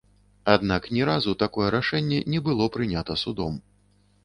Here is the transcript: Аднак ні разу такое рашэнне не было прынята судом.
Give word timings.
Аднак 0.53 0.87
ні 0.97 1.03
разу 1.09 1.35
такое 1.43 1.67
рашэнне 1.77 2.19
не 2.37 2.43
было 2.49 2.71
прынята 2.79 3.21
судом. 3.27 3.63